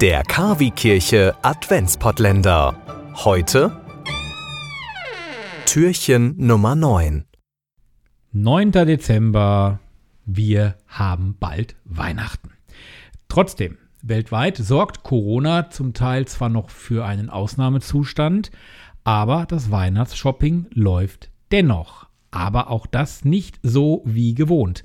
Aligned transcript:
Der 0.00 0.22
Kavi-Kirche 0.22 1.34
Adventspottländer. 1.42 2.74
Heute 3.16 3.82
Türchen 5.66 6.36
Nummer 6.38 6.74
9. 6.74 7.26
9. 8.32 8.72
Dezember. 8.72 9.78
Wir 10.24 10.76
haben 10.86 11.36
bald 11.38 11.76
Weihnachten. 11.84 12.52
Trotzdem, 13.28 13.76
weltweit 14.00 14.56
sorgt 14.56 15.02
Corona 15.02 15.68
zum 15.68 15.92
Teil 15.92 16.26
zwar 16.26 16.48
noch 16.48 16.70
für 16.70 17.04
einen 17.04 17.28
Ausnahmezustand, 17.28 18.50
aber 19.04 19.44
das 19.44 19.70
Weihnachtsshopping 19.70 20.68
läuft 20.72 21.30
dennoch. 21.52 22.06
Aber 22.30 22.70
auch 22.70 22.86
das 22.86 23.26
nicht 23.26 23.60
so 23.62 24.00
wie 24.06 24.32
gewohnt. 24.32 24.82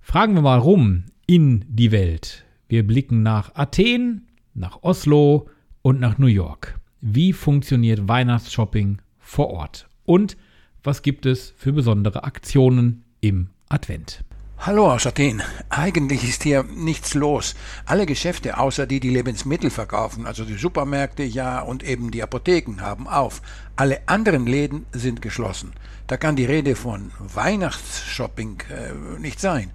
Fragen 0.00 0.34
wir 0.34 0.42
mal 0.42 0.58
rum 0.58 1.04
in 1.28 1.64
die 1.68 1.92
Welt. 1.92 2.44
Wir 2.66 2.84
blicken 2.84 3.22
nach 3.22 3.54
Athen, 3.54 4.26
nach 4.54 4.82
Oslo 4.82 5.48
und 5.82 6.00
nach 6.00 6.18
New 6.18 6.26
York. 6.26 6.78
Wie 7.00 7.32
funktioniert 7.32 8.08
Weihnachtsshopping 8.08 9.00
vor 9.18 9.50
Ort? 9.50 9.88
Und 10.04 10.36
was 10.82 11.02
gibt 11.02 11.26
es 11.26 11.54
für 11.56 11.72
besondere 11.72 12.24
Aktionen 12.24 13.04
im 13.20 13.50
Advent? 13.68 14.24
Hallo 14.58 14.92
aus 14.92 15.06
Athen. 15.08 15.42
Eigentlich 15.70 16.22
ist 16.22 16.44
hier 16.44 16.62
nichts 16.62 17.14
los. 17.14 17.56
Alle 17.84 18.06
Geschäfte, 18.06 18.58
außer 18.58 18.86
die, 18.86 19.00
die 19.00 19.10
Lebensmittel 19.10 19.70
verkaufen, 19.70 20.24
also 20.24 20.44
die 20.44 20.54
Supermärkte, 20.54 21.24
ja, 21.24 21.60
und 21.60 21.82
eben 21.82 22.12
die 22.12 22.22
Apotheken, 22.22 22.80
haben 22.80 23.08
auf. 23.08 23.42
Alle 23.74 24.06
anderen 24.06 24.46
Läden 24.46 24.86
sind 24.92 25.20
geschlossen. 25.20 25.72
Da 26.06 26.16
kann 26.16 26.36
die 26.36 26.44
Rede 26.44 26.76
von 26.76 27.10
Weihnachtsshopping 27.18 28.62
äh, 28.70 29.18
nicht 29.18 29.40
sein. 29.40 29.72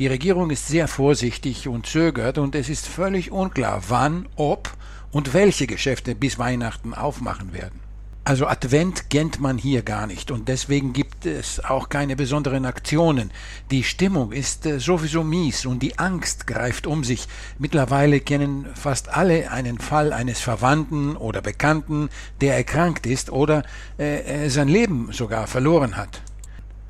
Die 0.00 0.08
Regierung 0.08 0.50
ist 0.50 0.66
sehr 0.66 0.88
vorsichtig 0.88 1.68
und 1.68 1.86
zögert 1.86 2.38
und 2.38 2.56
es 2.56 2.68
ist 2.68 2.88
völlig 2.88 3.30
unklar, 3.30 3.80
wann, 3.88 4.28
ob 4.34 4.76
und 5.12 5.34
welche 5.34 5.68
Geschäfte 5.68 6.16
bis 6.16 6.36
Weihnachten 6.36 6.94
aufmachen 6.94 7.52
werden. 7.52 7.78
Also 8.24 8.48
Advent 8.48 9.08
kennt 9.10 9.38
man 9.38 9.56
hier 9.56 9.82
gar 9.82 10.08
nicht 10.08 10.32
und 10.32 10.48
deswegen 10.48 10.94
gibt 10.94 11.26
es 11.26 11.62
auch 11.62 11.90
keine 11.90 12.16
besonderen 12.16 12.64
Aktionen. 12.64 13.30
Die 13.70 13.84
Stimmung 13.84 14.32
ist 14.32 14.66
äh, 14.66 14.80
sowieso 14.80 15.22
mies 15.22 15.64
und 15.64 15.80
die 15.80 15.96
Angst 15.98 16.48
greift 16.48 16.88
um 16.88 17.04
sich. 17.04 17.28
Mittlerweile 17.60 18.18
kennen 18.18 18.66
fast 18.74 19.10
alle 19.10 19.52
einen 19.52 19.78
Fall 19.78 20.12
eines 20.12 20.40
Verwandten 20.40 21.16
oder 21.16 21.40
Bekannten, 21.40 22.08
der 22.40 22.56
erkrankt 22.56 23.06
ist 23.06 23.30
oder 23.30 23.62
äh, 23.98 24.48
sein 24.48 24.68
Leben 24.68 25.12
sogar 25.12 25.46
verloren 25.46 25.96
hat. 25.96 26.20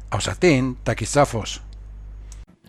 Aus 0.08 0.28
Athen, 0.28 0.76
Takis 0.84 1.12
Safos. 1.12 1.60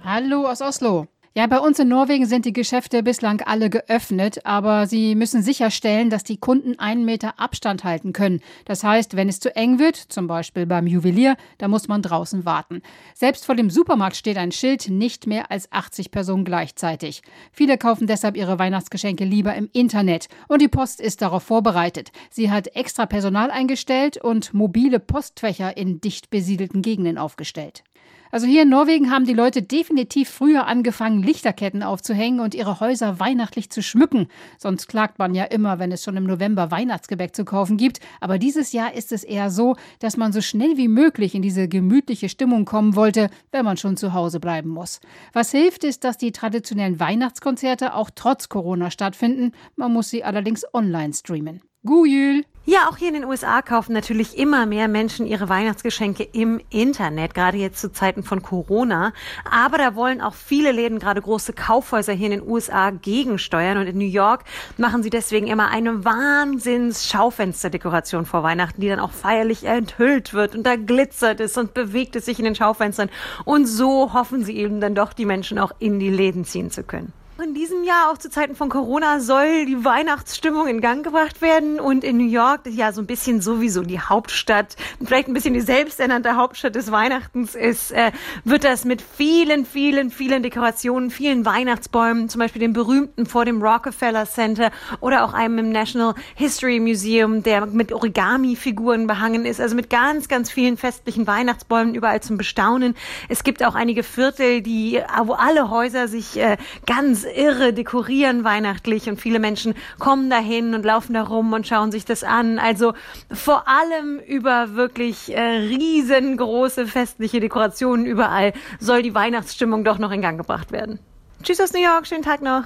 Hallo 0.07 0.45
aus 0.45 0.61
Oslo. 0.61 1.07
Ja, 1.33 1.47
bei 1.47 1.57
uns 1.57 1.79
in 1.79 1.87
Norwegen 1.87 2.27
sind 2.27 2.45
die 2.45 2.53
Geschäfte 2.53 3.01
bislang 3.01 3.41
alle 3.41 3.71
geöffnet, 3.71 4.45
aber 4.45 4.85
sie 4.85 5.15
müssen 5.15 5.41
sicherstellen, 5.41 6.11
dass 6.11 6.23
die 6.23 6.37
Kunden 6.37 6.77
einen 6.77 7.05
Meter 7.05 7.39
Abstand 7.39 7.83
halten 7.83 8.13
können. 8.13 8.41
Das 8.65 8.83
heißt, 8.83 9.15
wenn 9.15 9.29
es 9.29 9.39
zu 9.39 9.55
eng 9.55 9.79
wird, 9.79 9.95
zum 9.95 10.27
Beispiel 10.27 10.67
beim 10.67 10.85
Juwelier, 10.85 11.37
da 11.57 11.67
muss 11.67 11.87
man 11.87 12.03
draußen 12.03 12.45
warten. 12.45 12.83
Selbst 13.15 13.47
vor 13.47 13.55
dem 13.55 13.71
Supermarkt 13.71 14.15
steht 14.15 14.37
ein 14.37 14.51
Schild, 14.51 14.89
nicht 14.91 15.25
mehr 15.25 15.49
als 15.49 15.71
80 15.71 16.11
Personen 16.11 16.45
gleichzeitig. 16.45 17.23
Viele 17.51 17.79
kaufen 17.79 18.05
deshalb 18.05 18.37
ihre 18.37 18.59
Weihnachtsgeschenke 18.59 19.25
lieber 19.25 19.55
im 19.55 19.71
Internet 19.73 20.27
und 20.47 20.61
die 20.61 20.67
Post 20.67 21.01
ist 21.01 21.23
darauf 21.23 21.41
vorbereitet. 21.41 22.11
Sie 22.29 22.51
hat 22.51 22.75
extra 22.75 23.07
Personal 23.07 23.49
eingestellt 23.49 24.23
und 24.23 24.53
mobile 24.53 24.99
Postfächer 24.99 25.75
in 25.75 25.99
dicht 25.99 26.29
besiedelten 26.29 26.83
Gegenden 26.83 27.17
aufgestellt. 27.17 27.83
Also 28.31 28.47
hier 28.47 28.63
in 28.63 28.69
Norwegen 28.69 29.11
haben 29.11 29.25
die 29.25 29.33
Leute 29.33 29.61
definitiv 29.61 30.29
früher 30.29 30.67
angefangen, 30.67 31.23
Lichterketten 31.23 31.83
aufzuhängen 31.83 32.39
und 32.39 32.55
ihre 32.55 32.79
Häuser 32.79 33.19
weihnachtlich 33.19 33.69
zu 33.69 33.81
schmücken. 33.81 34.27
Sonst 34.57 34.87
klagt 34.87 35.19
man 35.19 35.35
ja 35.35 35.45
immer, 35.45 35.79
wenn 35.79 35.91
es 35.91 36.03
schon 36.03 36.17
im 36.17 36.25
November 36.25 36.71
Weihnachtsgebäck 36.71 37.35
zu 37.35 37.45
kaufen 37.45 37.77
gibt. 37.77 37.99
Aber 38.19 38.37
dieses 38.37 38.71
Jahr 38.71 38.93
ist 38.93 39.11
es 39.11 39.23
eher 39.23 39.49
so, 39.49 39.75
dass 39.99 40.17
man 40.17 40.33
so 40.33 40.41
schnell 40.41 40.77
wie 40.77 40.87
möglich 40.87 41.35
in 41.35 41.41
diese 41.41 41.67
gemütliche 41.67 42.29
Stimmung 42.29 42.65
kommen 42.65 42.95
wollte, 42.95 43.29
wenn 43.51 43.65
man 43.65 43.77
schon 43.77 43.97
zu 43.97 44.13
Hause 44.13 44.39
bleiben 44.39 44.69
muss. 44.69 44.99
Was 45.33 45.51
hilft, 45.51 45.83
ist, 45.83 46.03
dass 46.03 46.17
die 46.17 46.31
traditionellen 46.31 46.99
Weihnachtskonzerte 46.99 47.93
auch 47.93 48.09
trotz 48.13 48.49
Corona 48.49 48.91
stattfinden. 48.91 49.51
Man 49.75 49.93
muss 49.93 50.09
sie 50.09 50.23
allerdings 50.23 50.65
online 50.73 51.13
streamen. 51.13 51.61
Gujül! 51.85 52.43
Ja, 52.67 52.89
auch 52.89 52.97
hier 52.97 53.09
in 53.09 53.13
den 53.13 53.25
USA 53.25 53.61
kaufen 53.61 53.93
natürlich 53.93 54.39
immer 54.39 54.65
mehr 54.65 54.87
Menschen 54.87 55.27
ihre 55.27 55.49
Weihnachtsgeschenke 55.49 56.23
im 56.23 56.59
Internet, 56.71 57.35
gerade 57.35 57.59
jetzt 57.59 57.79
zu 57.79 57.91
Zeiten 57.91 58.23
von 58.23 58.41
Corona. 58.41 59.13
Aber 59.47 59.77
da 59.77 59.93
wollen 59.93 60.19
auch 60.19 60.33
viele 60.33 60.71
Läden, 60.71 60.97
gerade 60.97 61.21
große 61.21 61.53
Kaufhäuser 61.53 62.13
hier 62.13 62.31
in 62.31 62.39
den 62.39 62.49
USA 62.49 62.89
gegensteuern. 62.89 63.77
Und 63.77 63.85
in 63.85 63.99
New 63.99 64.03
York 64.03 64.45
machen 64.77 65.03
sie 65.03 65.11
deswegen 65.11 65.45
immer 65.45 65.69
eine 65.69 66.05
Wahnsinns-Schaufensterdekoration 66.05 68.25
vor 68.25 68.41
Weihnachten, 68.41 68.81
die 68.81 68.89
dann 68.89 68.99
auch 68.99 69.11
feierlich 69.11 69.65
enthüllt 69.65 70.33
wird. 70.33 70.55
Und 70.55 70.63
da 70.63 70.75
glitzert 70.75 71.39
es 71.41 71.55
und 71.57 71.75
bewegt 71.75 72.15
es 72.15 72.25
sich 72.25 72.39
in 72.39 72.45
den 72.45 72.55
Schaufenstern. 72.55 73.11
Und 73.43 73.67
so 73.67 74.13
hoffen 74.13 74.43
sie 74.43 74.57
eben 74.57 74.81
dann 74.81 74.95
doch, 74.95 75.13
die 75.13 75.25
Menschen 75.25 75.59
auch 75.59 75.73
in 75.77 75.99
die 75.99 76.09
Läden 76.09 76.45
ziehen 76.45 76.71
zu 76.71 76.81
können. 76.81 77.13
In 77.43 77.53
diesem 77.53 77.83
Jahr, 77.83 78.11
auch 78.11 78.17
zu 78.17 78.29
Zeiten 78.29 78.55
von 78.55 78.69
Corona, 78.69 79.19
soll 79.19 79.65
die 79.65 79.83
Weihnachtsstimmung 79.83 80.69
in 80.69 80.79
Gang 80.79 81.03
gebracht 81.03 81.41
werden. 81.41 81.81
Und 81.81 82.05
in 82.05 82.15
New 82.15 82.29
York, 82.29 82.61
ja 82.65 82.93
so 82.93 83.01
ein 83.01 83.07
bisschen 83.07 83.41
sowieso 83.41 83.81
die 83.81 83.99
Hauptstadt, 83.99 84.77
vielleicht 85.03 85.27
ein 85.27 85.33
bisschen 85.33 85.53
die 85.53 85.59
selbsternannte 85.59 86.37
Hauptstadt 86.37 86.75
des 86.75 86.93
Weihnachtens 86.93 87.53
ist, 87.53 87.91
äh, 87.91 88.13
wird 88.45 88.63
das 88.63 88.85
mit 88.85 89.01
vielen, 89.01 89.65
vielen, 89.65 90.11
vielen 90.11 90.43
Dekorationen, 90.43 91.11
vielen 91.11 91.45
Weihnachtsbäumen, 91.45 92.29
zum 92.29 92.39
Beispiel 92.39 92.61
dem 92.61 92.71
berühmten 92.71 93.25
vor 93.25 93.43
dem 93.43 93.61
Rockefeller 93.61 94.25
Center 94.25 94.71
oder 95.01 95.25
auch 95.25 95.33
einem 95.33 95.57
im 95.57 95.69
National 95.73 96.15
History 96.35 96.79
Museum, 96.79 97.43
der 97.43 97.65
mit 97.65 97.91
Origami-Figuren 97.91 99.07
behangen 99.07 99.45
ist, 99.45 99.59
also 99.59 99.75
mit 99.75 99.89
ganz, 99.89 100.29
ganz 100.29 100.49
vielen 100.49 100.77
festlichen 100.77 101.27
Weihnachtsbäumen 101.27 101.95
überall 101.95 102.21
zum 102.21 102.37
Bestaunen. 102.37 102.95
Es 103.27 103.43
gibt 103.43 103.61
auch 103.61 103.75
einige 103.75 104.03
Viertel, 104.03 104.61
die, 104.61 105.01
wo 105.25 105.33
alle 105.33 105.69
Häuser 105.69 106.07
sich 106.07 106.37
äh, 106.37 106.55
ganz 106.85 107.24
irre 107.25 107.73
dekorieren 107.73 108.43
weihnachtlich 108.43 109.09
und 109.09 109.19
viele 109.19 109.39
Menschen 109.39 109.73
kommen 109.99 110.29
dahin 110.29 110.73
und 110.73 110.85
laufen 110.85 111.13
da 111.13 111.23
rum 111.23 111.53
und 111.53 111.67
schauen 111.67 111.91
sich 111.91 112.05
das 112.05 112.23
an. 112.23 112.59
Also 112.59 112.93
vor 113.31 113.67
allem 113.67 114.19
über 114.19 114.75
wirklich 114.75 115.35
äh, 115.35 115.41
riesengroße 115.41 116.87
festliche 116.87 117.39
Dekorationen 117.39 118.05
überall 118.05 118.53
soll 118.79 119.01
die 119.01 119.13
Weihnachtsstimmung 119.13 119.83
doch 119.83 119.97
noch 119.97 120.11
in 120.11 120.21
Gang 120.21 120.37
gebracht 120.37 120.71
werden. 120.71 120.99
Tschüss 121.43 121.59
aus 121.59 121.73
New 121.73 121.83
York, 121.83 122.07
schönen 122.07 122.23
Tag 122.23 122.41
noch. 122.41 122.63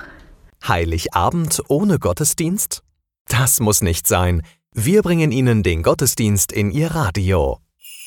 Heiligabend 0.67 1.61
ohne 1.67 1.99
Gottesdienst? 1.99 2.83
Das 3.27 3.59
muss 3.59 3.81
nicht 3.81 4.07
sein. 4.07 4.41
Wir 4.73 5.01
bringen 5.01 5.31
Ihnen 5.31 5.63
den 5.63 5.83
Gottesdienst 5.83 6.51
in 6.51 6.71
Ihr 6.71 6.91
Radio. 6.91 7.59